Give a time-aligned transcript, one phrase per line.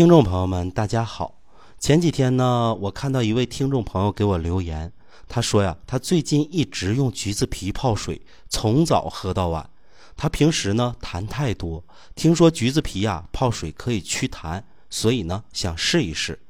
[0.00, 1.42] 听众朋友们，大家好。
[1.78, 4.90] 前几天呢，我看到一位听众朋友给我留言，
[5.28, 9.68] 他说呀，他最近一直用橘子皮泡水，从早喝到晚。
[10.16, 11.84] 他平时呢痰太多，
[12.14, 16.40] 听说橘子皮呀泡水可以祛痰，所以呢想试一试。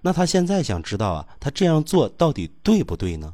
[0.00, 3.32] 那他现在想知道啊，他这样做到底对不对呢？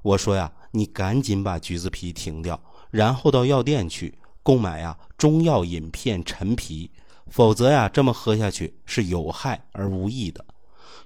[0.00, 2.58] 我说呀，你赶紧把橘子皮停掉，
[2.90, 6.90] 然后到药店去购买呀中药饮片陈皮。
[7.32, 10.44] 否则呀，这么喝下去是有害而无益的。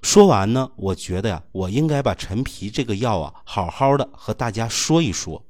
[0.01, 5.41] 说完呢，我觉得呀，我应该把陈皮这个药啊，好好的和大家说一说。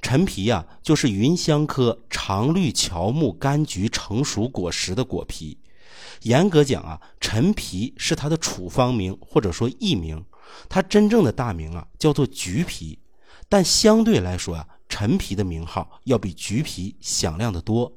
[0.00, 5.58] 陈皮呀，就是芸香科常绿乔木柑橘成熟果实的果皮。
[6.22, 10.24] 严格讲啊，陈皮是它的处方名或者说艺名，
[10.70, 12.98] 它真正的大名啊叫做橘皮。
[13.50, 17.92] 但相对来说啊，陈皮的名号要比橘皮响亮的多。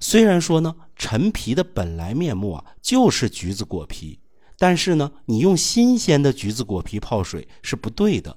[0.00, 4.18] 虽然说呢，陈皮的本来面目啊就是橘子果皮，
[4.58, 8.36] 但是呢，你用新鲜的橘子果皮泡水是不对的。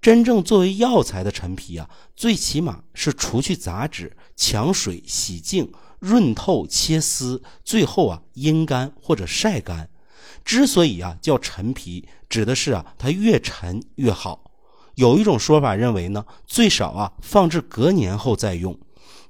[0.00, 9.90] 真正作为药材的陈皮啊，最起码是除去杂质、强水洗净、润透、切丝，最后啊阴干或者晒干。
[10.44, 14.52] 之所以啊叫陈皮，指的是啊它越陈越好。
[14.94, 18.78] 有一种说法认为呢，最少啊放置隔年后再用。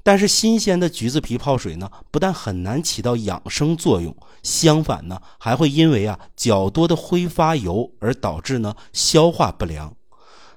[0.09, 9.95] 但是新鲜的橘子皮泡水呢，不但很难起到养生作用，相反呢，还会因为啊较多的挥发油而导致呢消化不良。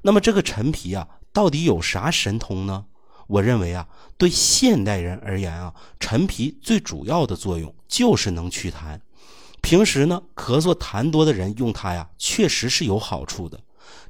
[0.04, 2.86] 那么这个陈皮啊，到底有啥神通呢？
[3.28, 3.86] 我认为啊，
[4.18, 9.02] 对现代人而言啊，陈皮最主要的作用就是能祛痰。
[9.60, 13.60] 平时呢，咳嗽痰多的人用它呀，确实是有好处的。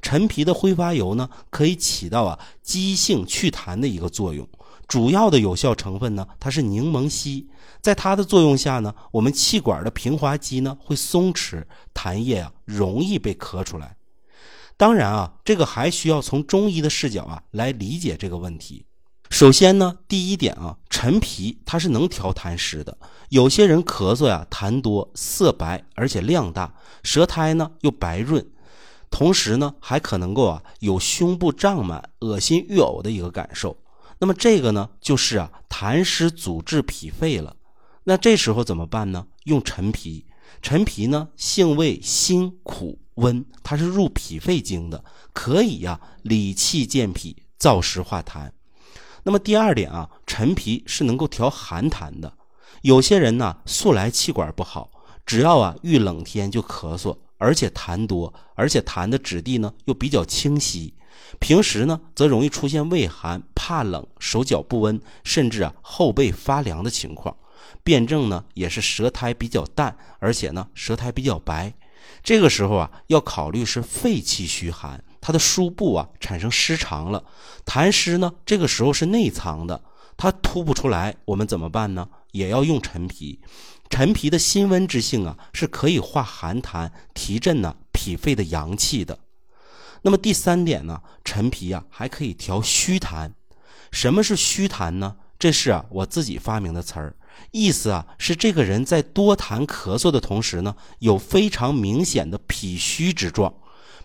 [0.04, 4.48] 陈皮的挥发油呢，可以起到啊激性祛痰的一个作用。
[4.92, 7.48] 主要的有效成分呢，它是柠檬烯，
[7.80, 13.96] 在它的作用下呢，我们气管的平滑肌呢会松弛，痰液啊容易被咳出来。
[14.76, 18.86] 当然啊，这个还需要从中医的视角啊来理解这个问题。
[19.30, 22.98] 首先呢，第一点啊，陈皮它是能调痰湿的。
[23.30, 28.46] 有些人咳嗽呀，痰多，色白而且量大，舌苔呢又白润，
[29.10, 33.78] 同时呢还可能够啊有胸部胀满、恶心欲呕的一个感受。
[34.22, 37.56] 那么这个呢，就是啊痰湿阻滞脾肺了。
[38.04, 39.26] 那这时候怎么办呢？
[39.46, 40.26] 用陈皮。
[40.62, 48.52] 陈皮呢，性味辛苦温，它是入脾肺经的，可以呀理气健脾、燥湿化痰。
[49.24, 52.32] 那么第二点啊，陈皮是能够调寒痰的。
[52.84, 54.92] 有些人呢，素来气管不好，
[55.26, 60.94] 只要啊遇冷天就咳嗽，而且痰多，而且痰的质地呢又比较清晰。
[61.40, 67.34] 平时呢，则容易出现畏寒、怕冷、手脚不温，甚至啊后背发凉的情况。
[67.86, 71.74] 辩证呢，也是舌苔比较淡，而且呢舌苔比较白。
[72.22, 77.24] 这个时候啊，要考虑是肺气虚寒，它的输布啊产生失常了。
[77.66, 79.82] 痰湿呢，这个时候是内藏的，
[80.18, 82.10] 它吐不出来，我们怎么办呢？
[82.32, 83.40] 也要用陈皮。
[83.90, 89.18] 陈皮的辛温之性啊，是可以化寒痰、提振呢脾肺的阳气的。
[90.02, 93.32] 那么第三点呢，陈皮啊还可以调虚痰。
[93.92, 95.16] 什么是虚痰呢？
[95.38, 97.16] 这是啊我自己发明的词儿，
[97.52, 103.54] 意思啊是这个人在多痰咳嗽的同时呢，有非常明显的脾虚之状。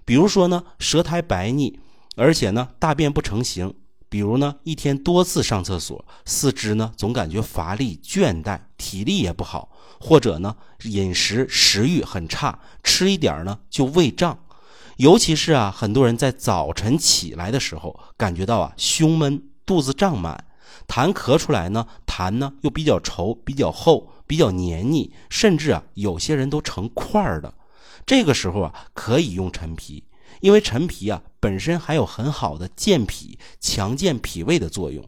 [0.04, 1.78] 比如说呢，舌苔白腻，
[2.16, 3.70] 而且呢大便不成形；
[4.08, 9.68] 比如呢一天多次上厕所，四肢呢总感觉乏力、倦怠，体力也不好；
[10.00, 14.38] 或者呢饮食食欲很差，吃一点呢就胃胀。
[14.96, 20.44] 尤其是啊，很多人在早晨起来的时候，感觉到啊胸闷、肚子胀满，
[20.86, 27.52] 痰咳出来呢，痰呢又比较稠、比较厚、比较黏腻，甚至啊有些人都成块儿的。
[28.06, 30.04] 这个时候啊，可以用陈皮，
[30.40, 35.04] 因为陈皮啊本身还有很好的健脾、强健脾胃的作用。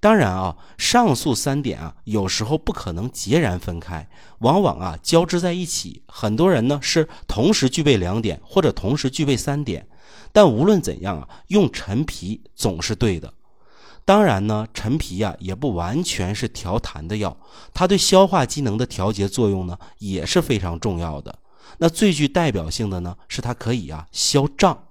[0.00, 4.08] 当然啊，上述三点啊，有时候不可能截然分开，
[4.38, 6.02] 往往啊交织在一起。
[6.06, 9.86] 很多人呢是同时具备两点，或者同时具备三点。
[10.32, 13.32] 但无论怎样啊，用陈皮总是对的。
[14.04, 17.36] 当然呢，陈皮呀也不完全是调痰的药，
[17.72, 21.38] 它对消化机能的调节作用呢也是非常重要的。
[21.78, 24.88] 那最具代表性的呢是它可以啊消胀，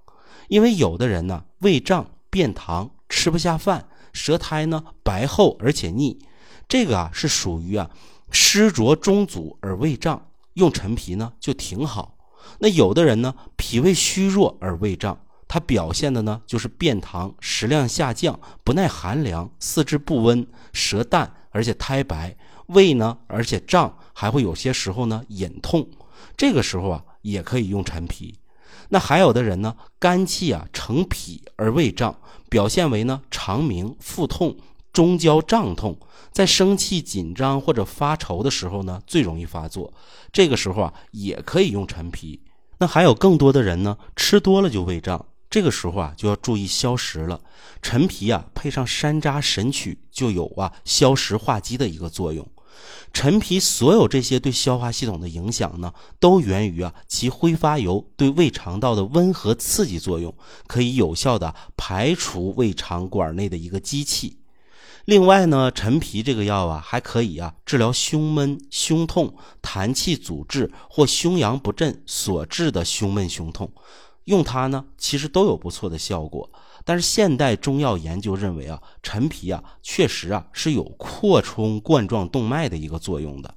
[0.48, 3.88] 因为有的人呢胃胀、便溏、吃不下饭。
[4.14, 6.20] 舌苔呢白厚而且腻，
[6.68, 7.90] 这个啊是属于啊
[8.30, 12.16] 湿浊中阻而胃胀，用陈皮呢就挺好。
[12.60, 15.18] 那有的人呢脾胃虚弱而胃胀，
[15.54, 22.36] 它表现的呢就是便溏、食量下降、不耐寒凉、四肢不温、舌淡而且苔白，
[22.70, 25.88] 胃呢而且胀，还会有些时候呢隐痛，
[26.36, 28.34] 这个时候啊也可以用陈皮。
[28.90, 32.18] 那还有的人呢，肝气啊成脾而胃胀，
[32.50, 34.58] 表现为呢肠鸣、腹痛、
[34.92, 35.96] 中焦胀痛，
[36.32, 39.94] 在生气、紧张或者发愁的时候呢最容易发作，
[40.32, 42.42] 这个时候啊也可以用陈皮。
[42.80, 45.24] 那还有更多的人呢，吃多了就胃胀。
[45.54, 47.40] 这个时候啊，就要注意消食了。
[47.80, 52.44] 陈皮啊，配上山楂、神曲，就有啊消食化积的一个作用。
[53.14, 60.36] 陈皮所有这些对消化系统的影响呢，都源于啊其挥发油对胃肠道的温和刺激作用，
[60.66, 64.40] 可以有效的排除胃肠管内的一个积气。
[65.06, 73.72] 另外呢，陈皮这个药啊，还可以啊治疗胸闷、胸痛、痰气阻滞或胸阳不振所致的胸闷、胸痛。
[74.26, 76.50] 用它呢，其实都有不错的效果。
[76.86, 83.56] 但是现代中药研究认为啊，陈皮啊，确实啊是有扩充冠状动脉的一个作用的。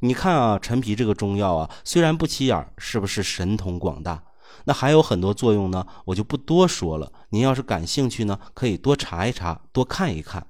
[0.00, 4.22] 你看啊，陈皮这个中药啊，虽然不起眼，是不是神通广大？
[4.64, 7.12] 那还有很多作用呢，我就不多说了。
[7.30, 10.46] 您要是感兴趣呢，可以多查一查，多看一看。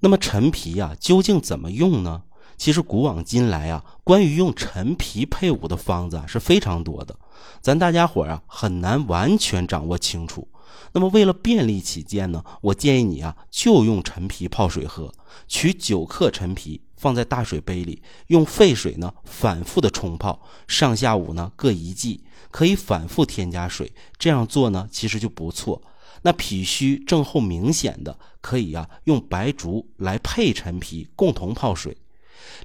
[0.00, 2.22] 那么陈皮呀，究竟怎么用呢？
[2.58, 7.16] 其实古往今来啊，关于用陈皮配伍的方子啊是非常多的，
[7.62, 10.46] 咱大家伙啊很难完全掌握清楚。
[10.92, 15.12] 那么为了便利起见呢，我建议你啊就用陈皮泡水喝，
[15.46, 23.92] 取九克陈皮放在大水杯里，用沸水呢反复的冲泡，上下午呢各一剂，可以反复添加水。
[24.18, 25.80] 这样做呢其实就不错。
[26.22, 31.96] 那脾虚症候明显的，可以啊用白术来配陈皮共同泡水。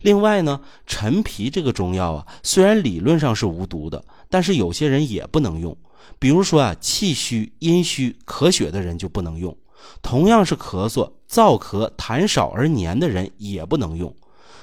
[0.01, 5.75] 另外呢，陈皮这个中药啊，虽然理论上是无毒的，但是有些人也不能用。
[6.19, 9.53] 比如说啊，气虚、阴虚、咳血的人就不能用；
[10.01, 14.13] 同样是咳嗽、燥咳、痰少而黏的人也不能用。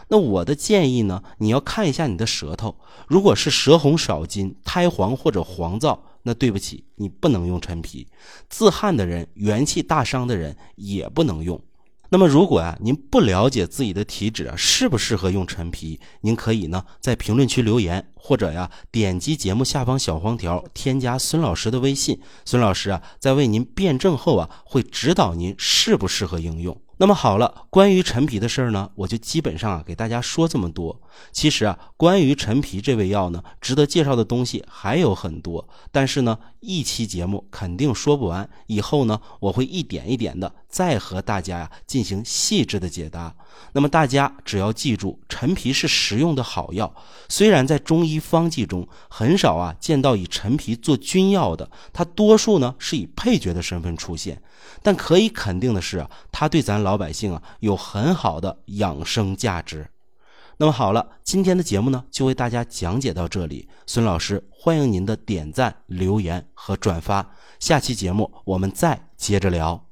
[0.08, 2.74] 那我的建议呢，你要看一下你的舌头，
[3.06, 8.06] 如果是舌红少津、苔黄或者黄燥，那对不起，你不能用陈皮。
[8.48, 11.60] 自汗的人、元气大伤的人也不能用。
[12.12, 26.76] 那么，如果啊您不了解自己的体质啊适不适合用陈皮，您可以呢在评论区留言，或者呀点击节目下方小黄条添加孙老师的微信，孙老师啊在为您辩证后啊会指导您适不适合应用。
[27.00, 31.00] 那么好了，关于陈皮的事儿呢，我就基本上啊给大家说这么多。
[31.32, 38.46] 其实啊，关于陈皮这味药呢，值得介绍的东西还有很多，但是呢，一期节目肯定说不完。
[38.66, 43.34] 以后呢，我会一点一点的再和大家呀进行细致的解答。
[43.72, 46.94] 那么大家只要记住，陈皮是实用的好药。
[47.30, 54.42] 虽然在中医方剂中很少啊见到以陈皮做君药的，它多数呢是以配角的身份出现。
[54.82, 56.10] 但可以肯定的是啊，
[56.40, 59.90] 它对咱老百姓啊有很好的养生价值。
[60.56, 63.68] 那么好了，今天的节目呢就为大家讲解到这里。
[63.86, 67.34] 孙老师欢迎您的点赞、留言和转发。
[67.58, 69.84] 下期节目我们再接着聊。